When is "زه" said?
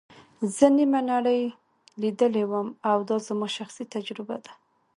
0.55-0.65